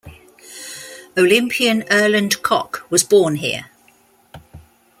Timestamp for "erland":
1.91-2.41